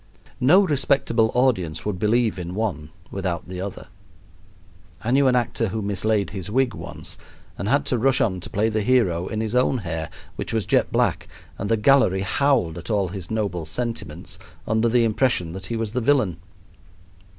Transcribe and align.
No 0.39 0.61
respectable 0.61 1.29
audience 1.35 1.85
would 1.85 1.99
believe 1.99 2.39
in 2.39 2.55
one 2.55 2.89
without 3.11 3.47
the 3.47 3.61
other. 3.61 3.89
I 5.03 5.11
knew 5.11 5.27
an 5.27 5.35
actor 5.35 5.67
who 5.67 5.83
mislaid 5.83 6.31
his 6.31 6.49
wig 6.49 6.73
once 6.73 7.19
and 7.55 7.69
had 7.69 7.85
to 7.85 7.99
rush 7.99 8.19
on 8.19 8.39
to 8.39 8.49
play 8.49 8.67
the 8.67 8.81
hero 8.81 9.27
in 9.27 9.41
his 9.41 9.53
own 9.53 9.77
hair, 9.85 10.09
which 10.37 10.55
was 10.55 10.65
jet 10.65 10.91
black, 10.91 11.27
and 11.59 11.69
the 11.69 11.77
gallery 11.77 12.21
howled 12.21 12.79
at 12.79 12.89
all 12.89 13.09
his 13.09 13.29
noble 13.29 13.67
sentiments 13.67 14.39
under 14.67 14.89
the 14.89 15.03
impression 15.03 15.51
that 15.53 15.67
he 15.67 15.75
was 15.75 15.91
the 15.93 16.01
villain. 16.01 16.37